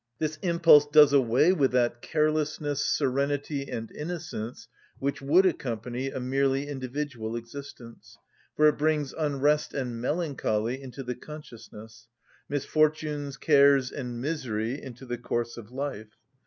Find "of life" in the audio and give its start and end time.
15.55-16.09